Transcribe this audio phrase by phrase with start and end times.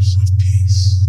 [0.00, 0.99] of peace.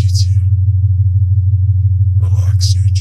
[0.00, 0.34] you to
[2.20, 2.93] relax your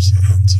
[0.00, 0.58] 小眼睛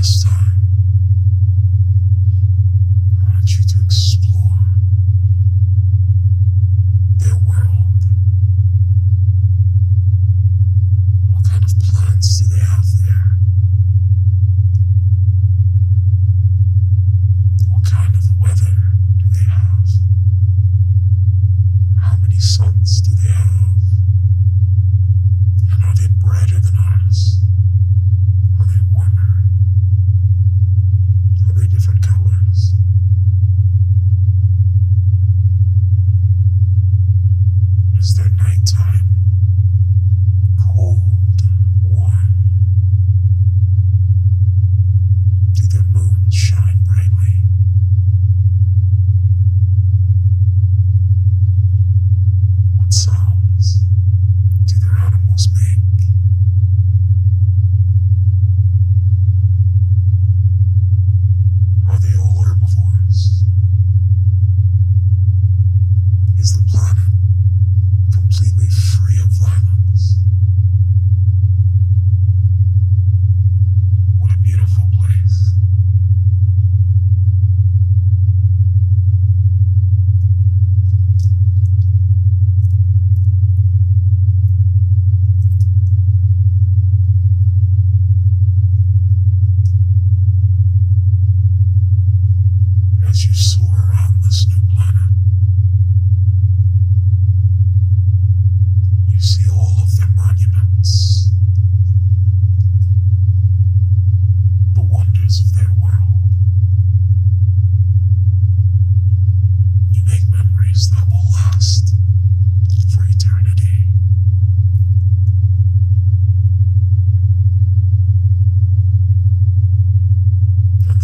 [0.00, 0.49] this time.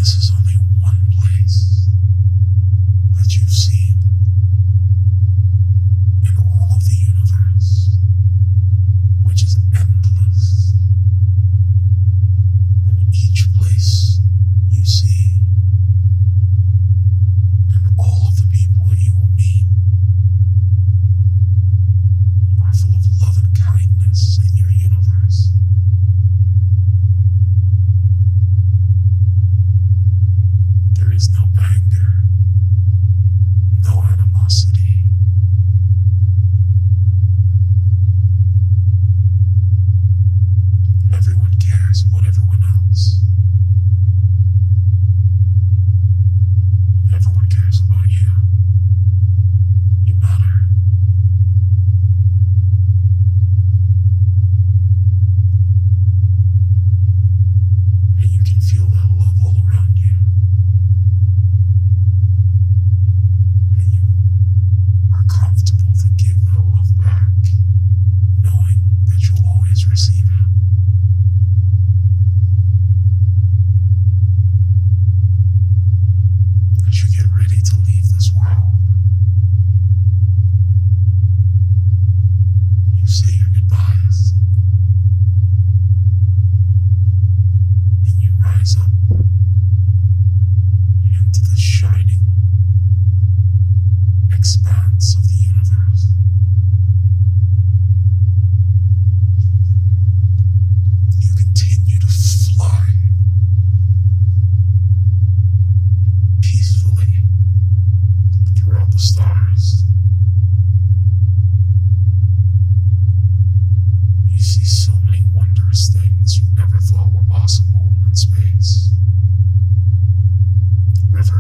[0.07, 0.46] this is on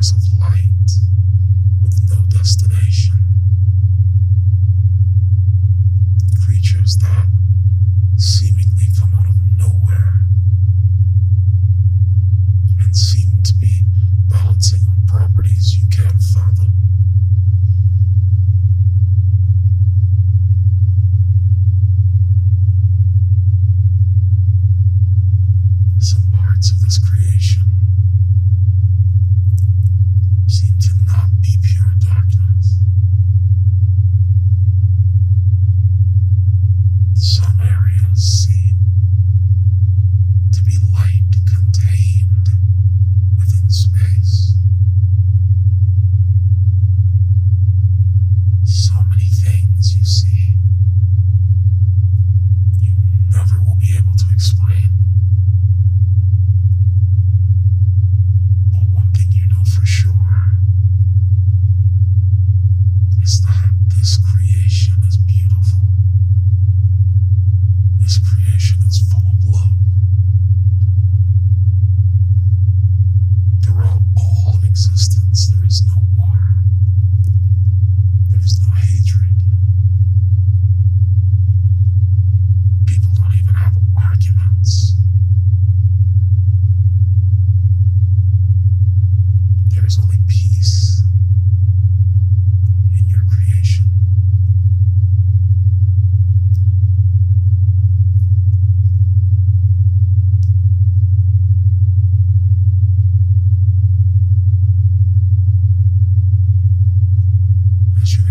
[0.06, 0.91] source of light
[1.82, 2.85] with no destiny.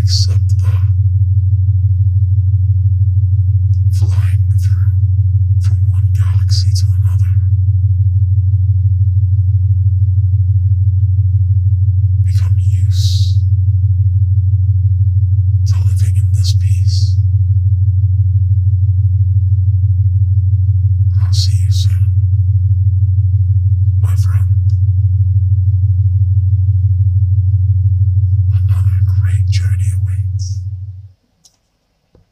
[0.08, 0.35] As